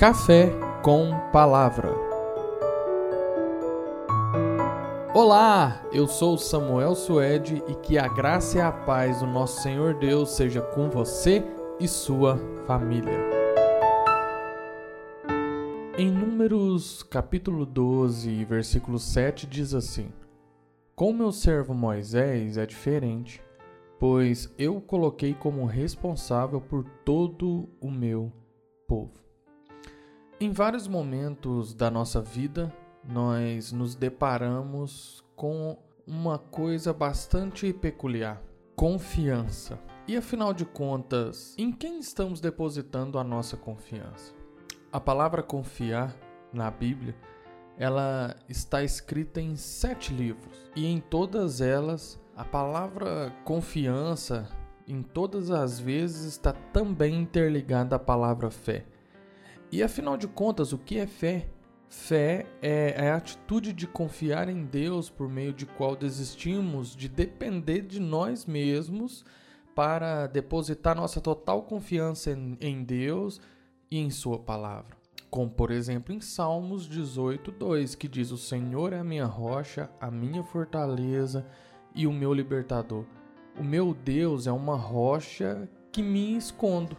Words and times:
Café 0.00 0.50
com 0.82 1.10
Palavra. 1.30 1.92
Olá, 5.14 5.86
eu 5.92 6.08
sou 6.08 6.38
Samuel 6.38 6.94
Suede 6.94 7.62
e 7.68 7.74
que 7.74 7.98
a 7.98 8.08
graça 8.08 8.56
e 8.56 8.60
a 8.62 8.72
paz 8.72 9.20
do 9.20 9.26
nosso 9.26 9.60
Senhor 9.60 9.92
Deus 9.92 10.30
seja 10.30 10.62
com 10.62 10.88
você 10.88 11.44
e 11.78 11.86
sua 11.86 12.38
família. 12.66 13.20
Em 15.98 16.10
Números 16.10 17.02
capítulo 17.02 17.66
12, 17.66 18.42
versículo 18.46 18.98
7 18.98 19.46
diz 19.46 19.74
assim: 19.74 20.10
Com 20.96 21.12
meu 21.12 21.30
servo 21.30 21.74
Moisés 21.74 22.56
é 22.56 22.64
diferente, 22.64 23.42
pois 23.98 24.50
eu 24.56 24.78
o 24.78 24.80
coloquei 24.80 25.34
como 25.34 25.66
responsável 25.66 26.58
por 26.58 26.84
todo 27.04 27.68
o 27.78 27.90
meu 27.90 28.32
povo. 28.88 29.29
Em 30.42 30.50
vários 30.52 30.88
momentos 30.88 31.74
da 31.74 31.90
nossa 31.90 32.18
vida, 32.18 32.74
nós 33.04 33.72
nos 33.72 33.94
deparamos 33.94 35.22
com 35.36 35.76
uma 36.06 36.38
coisa 36.38 36.94
bastante 36.94 37.74
peculiar: 37.74 38.40
confiança. 38.74 39.78
E 40.08 40.16
afinal 40.16 40.54
de 40.54 40.64
contas, 40.64 41.54
em 41.58 41.70
quem 41.70 41.98
estamos 41.98 42.40
depositando 42.40 43.18
a 43.18 43.22
nossa 43.22 43.54
confiança? 43.54 44.32
A 44.90 44.98
palavra 44.98 45.42
confiar 45.42 46.16
na 46.50 46.70
Bíblia, 46.70 47.14
ela 47.76 48.34
está 48.48 48.82
escrita 48.82 49.42
em 49.42 49.56
sete 49.56 50.14
livros 50.14 50.70
e 50.74 50.86
em 50.86 51.00
todas 51.00 51.60
elas 51.60 52.18
a 52.34 52.46
palavra 52.46 53.30
confiança, 53.44 54.48
em 54.88 55.02
todas 55.02 55.50
as 55.50 55.78
vezes, 55.78 56.24
está 56.24 56.54
também 56.54 57.20
interligada 57.20 57.96
à 57.96 57.98
palavra 57.98 58.50
fé. 58.50 58.86
E 59.72 59.84
afinal 59.84 60.16
de 60.16 60.26
contas, 60.26 60.72
o 60.72 60.78
que 60.78 60.98
é 60.98 61.06
fé? 61.06 61.46
Fé 61.88 62.46
é, 62.60 62.94
é 62.96 63.10
a 63.10 63.16
atitude 63.16 63.72
de 63.72 63.86
confiar 63.86 64.48
em 64.48 64.64
Deus 64.64 65.08
por 65.08 65.28
meio 65.28 65.52
de 65.52 65.64
qual 65.64 65.94
desistimos 65.94 66.94
de 66.94 67.08
depender 67.08 67.82
de 67.82 68.00
nós 68.00 68.46
mesmos 68.46 69.24
para 69.74 70.26
depositar 70.26 70.96
nossa 70.96 71.20
total 71.20 71.62
confiança 71.62 72.36
em, 72.60 72.82
Deus 72.82 73.40
e 73.90 73.98
em 73.98 74.10
Sua 74.10 74.38
palavra. 74.40 74.96
Como, 75.30 75.50
por 75.50 75.70
exemplo, 75.70 76.12
em 76.12 76.20
Salmos 76.20 76.88
18, 76.88 77.52
2, 77.52 77.94
que 77.94 78.08
diz: 78.08 78.32
O 78.32 78.36
Senhor 78.36 78.92
é 78.92 78.98
a 78.98 79.04
minha 79.04 79.26
rocha, 79.26 79.88
a 80.00 80.10
minha 80.10 80.42
fortaleza 80.42 81.46
e 81.94 82.08
o 82.08 82.12
meu 82.12 82.34
libertador. 82.34 83.04
O 83.56 83.62
meu 83.62 83.94
Deus 83.94 84.48
é 84.48 84.52
uma 84.52 84.76
rocha 84.76 85.68
que 85.92 86.02
me 86.02 86.36
escondo 86.36 86.96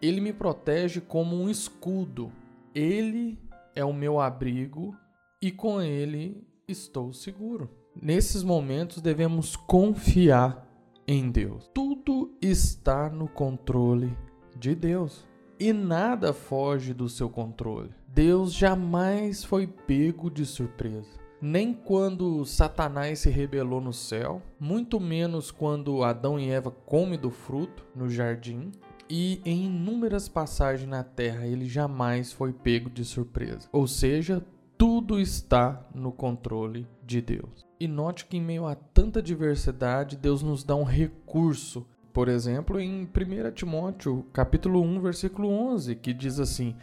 ele 0.00 0.20
me 0.20 0.32
protege 0.32 1.00
como 1.00 1.36
um 1.36 1.48
escudo. 1.48 2.32
Ele 2.74 3.38
é 3.74 3.84
o 3.84 3.92
meu 3.92 4.20
abrigo 4.20 4.96
e 5.40 5.50
com 5.50 5.80
ele 5.80 6.46
estou 6.66 7.12
seguro. 7.12 7.70
Nesses 8.00 8.42
momentos 8.42 9.02
devemos 9.02 9.56
confiar 9.56 10.66
em 11.06 11.30
Deus. 11.30 11.68
Tudo 11.74 12.36
está 12.40 13.10
no 13.10 13.28
controle 13.28 14.16
de 14.56 14.74
Deus 14.74 15.26
e 15.58 15.72
nada 15.72 16.32
foge 16.32 16.94
do 16.94 17.08
seu 17.08 17.28
controle. 17.28 17.90
Deus 18.08 18.52
jamais 18.52 19.44
foi 19.44 19.66
pego 19.66 20.30
de 20.30 20.46
surpresa. 20.46 21.20
Nem 21.42 21.72
quando 21.72 22.44
Satanás 22.44 23.20
se 23.20 23.30
rebelou 23.30 23.80
no 23.80 23.92
céu, 23.92 24.42
muito 24.58 25.00
menos 25.00 25.50
quando 25.50 26.04
Adão 26.04 26.38
e 26.38 26.50
Eva 26.50 26.70
comem 26.70 27.18
do 27.18 27.30
fruto 27.30 27.84
no 27.94 28.10
jardim, 28.10 28.70
e 29.10 29.42
em 29.44 29.66
inúmeras 29.66 30.28
passagens 30.28 30.88
na 30.88 31.02
terra 31.02 31.44
ele 31.44 31.68
jamais 31.68 32.32
foi 32.32 32.52
pego 32.52 32.88
de 32.88 33.04
surpresa. 33.04 33.68
Ou 33.72 33.88
seja, 33.88 34.40
tudo 34.78 35.20
está 35.20 35.84
no 35.92 36.12
controle 36.12 36.86
de 37.04 37.20
Deus. 37.20 37.66
E 37.80 37.88
note 37.88 38.26
que 38.26 38.36
em 38.36 38.40
meio 38.40 38.66
a 38.66 38.76
tanta 38.76 39.20
diversidade, 39.20 40.16
Deus 40.16 40.42
nos 40.42 40.62
dá 40.62 40.76
um 40.76 40.84
recurso. 40.84 41.84
Por 42.12 42.28
exemplo, 42.28 42.78
em 42.78 43.02
1 43.02 43.52
Timóteo, 43.52 44.24
capítulo 44.32 44.80
1, 44.80 45.00
versículo 45.00 45.48
11, 45.48 45.96
que 45.96 46.14
diz 46.14 46.38
assim: 46.38 46.76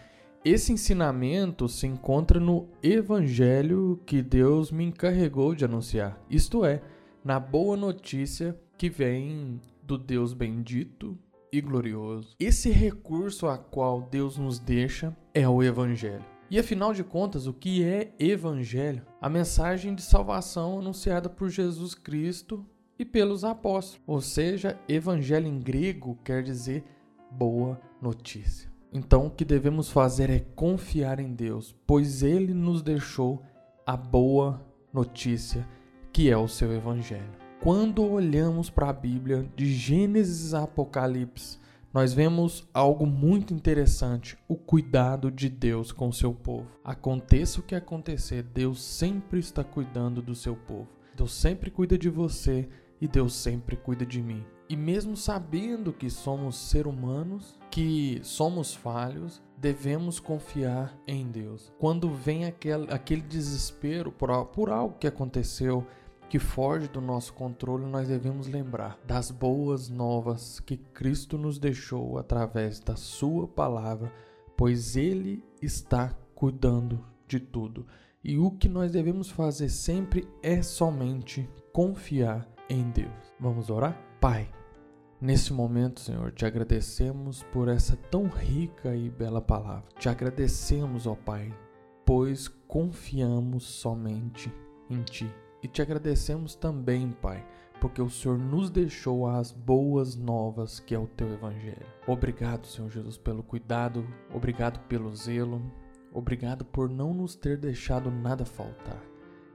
esse 0.44 0.72
ensinamento 0.72 1.68
se 1.68 1.88
encontra 1.88 2.40
no 2.40 2.68
evangelho 2.84 4.00
que 4.06 4.22
Deus 4.22 4.72
me 4.72 4.84
encarregou 4.84 5.56
de 5.56 5.66
anunciar. 5.66 6.22
Isto 6.30 6.66
é, 6.66 6.82
na 7.24 7.40
boa 7.40 7.76
notícia 7.76 8.58
que 8.78 8.90
vem 8.90 9.60
do 9.84 9.98
Deus 9.98 10.34
bendito 10.34 11.18
e 11.58 11.62
glorioso. 11.62 12.36
Esse 12.40 12.70
recurso 12.70 13.48
a 13.48 13.58
qual 13.58 14.02
Deus 14.02 14.38
nos 14.38 14.60
deixa 14.60 15.16
é 15.34 15.48
o 15.48 15.64
Evangelho. 15.64 16.24
E 16.50 16.58
afinal 16.58 16.94
de 16.94 17.04
contas, 17.04 17.48
o 17.48 17.54
que 17.54 17.84
é 17.84 18.14
Evangelho? 18.20 19.06
A 19.20 19.28
mensagem 19.28 19.94
de 19.94 20.02
salvação 20.02 20.80
anunciada 20.80 21.28
por 21.28 21.50
Jesus 21.50 21.94
Cristo 21.94 22.66
e 22.98 23.04
pelos 23.04 23.44
apóstolos. 23.44 24.02
Ou 24.08 24.22
seja, 24.22 24.80
Evangelho 24.88 25.48
em 25.48 25.60
grego 25.60 26.18
quer 26.24 26.44
dizer 26.44 26.84
boa 27.32 27.80
notícia. 28.02 28.72
Então, 28.94 29.26
o 29.26 29.32
que 29.32 29.44
devemos 29.44 29.90
fazer 29.90 30.30
é 30.30 30.40
confiar 30.40 31.20
em 31.20 31.34
Deus, 31.34 31.76
pois 31.86 32.24
Ele 32.24 32.54
nos 32.54 32.82
deixou 32.82 33.44
a 33.86 33.98
boa 33.98 34.66
notícia, 34.94 35.68
que 36.14 36.30
é 36.30 36.38
o 36.38 36.48
seu 36.48 36.72
Evangelho. 36.74 37.47
Quando 37.62 38.04
olhamos 38.04 38.70
para 38.70 38.90
a 38.90 38.94
Bíblia, 38.94 39.50
de 39.56 39.74
Gênesis 39.74 40.54
a 40.54 40.64
Apocalipse, 40.64 41.60
nós 41.92 42.14
vemos 42.14 42.68
algo 42.72 43.06
muito 43.06 43.54
interessante: 43.54 44.38
o 44.48 44.56
cuidado 44.56 45.32
de 45.32 45.50
Deus 45.50 45.92
com 45.92 46.10
o 46.10 46.14
seu 46.14 46.34
povo. 46.34 46.68
Aconteça 46.84 47.60
o 47.60 47.64
que 47.64 47.76
acontecer, 47.76 48.44
Deus 48.44 48.82
sempre 48.82 49.40
está 49.40 49.64
cuidando 49.64 50.22
do 50.22 50.36
seu 50.36 50.56
povo. 50.56 50.88
Deus 51.16 51.34
sempre 51.34 51.72
cuida 51.72 51.98
de 51.98 52.10
você 52.10 52.70
e 53.02 53.08
Deus 53.08 53.34
sempre 53.34 53.76
cuida 53.76 54.06
de 54.06 54.22
mim. 54.22 54.46
E 54.70 54.76
mesmo 54.76 55.18
sabendo 55.18 55.92
que 55.92 56.10
somos 56.10 56.58
seres 56.58 56.94
humanos, 56.94 57.58
que 57.72 58.20
somos 58.22 58.76
falhos, 58.76 59.42
devemos 59.58 60.20
confiar 60.20 60.96
em 61.08 61.28
Deus. 61.28 61.72
Quando 61.80 62.12
vem 62.12 62.46
aquele, 62.46 62.92
aquele 62.92 63.22
desespero 63.22 64.12
por, 64.12 64.46
por 64.48 64.70
algo 64.70 64.98
que 65.00 65.08
aconteceu, 65.08 65.88
que 66.30 66.40
foge 66.40 66.88
do 66.88 67.00
nosso 67.00 67.34
controle, 67.34 67.86
nós 67.86 68.08
devemos 68.08 68.48
lembrar 68.48 69.00
das 69.06 69.32
boas 69.32 69.90
novas 69.90 70.60
que 70.60 70.76
Cristo 70.78 71.38
nos 71.38 71.58
deixou 71.58 72.18
através 72.18 72.80
da 72.80 72.96
Sua 72.96 73.48
palavra, 73.48 74.12
pois 74.56 74.98
Ele 74.98 75.44
está 75.62 76.14
cuidando 76.36 77.04
de 77.28 77.40
tudo. 77.40 77.86
E 78.24 78.38
o 78.38 78.52
que 78.52 78.68
nós 78.68 78.92
devemos 78.92 79.30
fazer 79.30 79.70
sempre 79.70 80.28
é 80.44 80.62
somente 80.62 81.50
confiar 81.72 82.48
em 82.70 82.90
Deus. 82.90 83.34
Vamos 83.40 83.70
orar? 83.70 83.98
Pai, 84.20 84.50
nesse 85.22 85.54
momento, 85.54 86.02
Senhor, 86.02 86.34
te 86.34 86.46
agradecemos 86.46 87.44
por 87.54 87.70
essa 87.70 87.96
tão 87.96 88.28
rica 88.28 88.96
e 88.96 89.10
bela 89.10 89.42
palavra. 89.42 89.86
Te 89.98 90.10
agradecemos, 90.10 91.08
ó 91.08 91.16
Pai, 91.16 91.54
pois 92.06 92.50
confiamos 92.68 93.64
somente 93.64 94.52
em 94.90 95.02
Ti. 95.04 95.47
E 95.68 95.70
te 95.70 95.82
agradecemos 95.82 96.56
também, 96.56 97.12
Pai, 97.12 97.46
porque 97.82 98.02
o 98.02 98.10
Senhor 98.10 98.38
nos 98.38 98.70
deixou 98.70 99.28
as 99.28 99.52
boas 99.52 100.16
novas 100.16 100.80
que 100.80 100.96
é 100.96 100.98
o 100.98 101.08
teu 101.08 101.30
Evangelho. 101.34 101.86
Obrigado, 102.08 102.66
Senhor 102.66 102.90
Jesus, 102.90 103.18
pelo 103.18 103.44
cuidado, 103.44 104.08
obrigado 104.34 104.80
pelo 104.88 105.14
zelo, 105.14 105.62
obrigado 106.14 106.64
por 106.64 106.90
não 106.90 107.14
nos 107.14 107.36
ter 107.36 107.58
deixado 107.58 108.10
nada 108.10 108.46
faltar. 108.46 109.04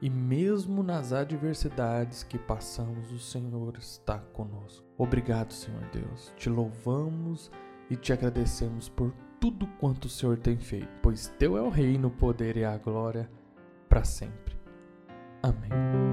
E 0.03 0.11
mesmo 0.11 0.83
nas 0.83 1.15
adversidades 1.15 2.23
que 2.23 2.39
passamos, 2.39 3.11
o 3.11 3.19
Senhor 3.19 3.79
está 3.79 4.19
conosco. 4.19 4.85
Obrigado, 4.99 5.55
Senhor 5.55 5.83
Deus. 5.95 6.31
Te 6.37 6.51
louvamos 6.51 7.51
e 7.89 7.97
te 7.97 8.13
agradecemos 8.13 8.87
por 8.87 9.15
tudo 9.41 9.67
quanto 9.81 10.05
o 10.05 10.11
Senhor 10.11 10.37
tem 10.37 10.59
feito, 10.59 10.93
pois 11.03 11.29
teu 11.39 11.57
é 11.57 11.63
o 11.63 11.71
reino, 11.71 12.09
o 12.09 12.11
poder 12.11 12.59
e 12.59 12.67
a 12.67 12.77
glória 12.77 13.31
para 13.89 14.05
sempre. 14.05 14.62
Amém. 15.43 16.12